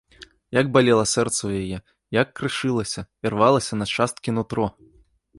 Як 0.59 0.65
балела 0.75 1.01
сэрца 1.15 1.37
ў 1.49 1.65
яе, 1.65 1.77
як 2.21 2.27
крышылася, 2.39 3.01
ірвалася 3.31 3.73
на 3.83 3.87
часткі 3.99 4.29
нутро! 4.39 4.65